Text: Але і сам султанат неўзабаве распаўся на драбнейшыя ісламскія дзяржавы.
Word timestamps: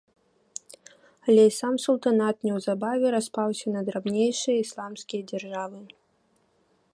Але 1.25 1.43
і 1.49 1.51
сам 1.61 1.75
султанат 1.85 2.35
неўзабаве 2.49 3.07
распаўся 3.17 3.67
на 3.75 3.81
драбнейшыя 3.91 4.57
ісламскія 4.67 5.21
дзяржавы. 5.35 5.79